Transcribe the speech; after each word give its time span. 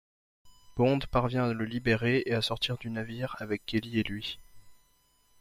Bond 0.77 0.97
parvient 1.11 1.43
à 1.49 1.53
le 1.53 1.63
libérer 1.63 2.23
et 2.25 2.33
à 2.33 2.41
sortir 2.41 2.79
du 2.79 2.89
navire 2.89 3.35
avec 3.37 3.67
Kelly 3.67 3.99
et 3.99 4.03
lui. 4.03 4.39